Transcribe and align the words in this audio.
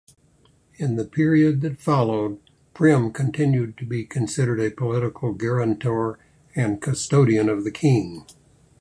In 0.77 0.95
the 0.95 1.05
period 1.05 1.61
that 1.61 1.79
followed, 1.79 2.39
Prem 2.73 3.13
continued 3.13 3.77
to 3.77 3.85
be 3.85 4.03
considered 4.03 4.59
a 4.59 4.71
political 4.71 5.31
guarantor 5.31 6.17
and 6.55 6.81
custodian 6.81 7.49
of 7.49 7.63
the 7.63 7.69
king. 7.71 8.25